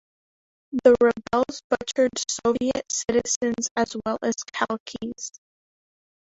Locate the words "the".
0.83-0.95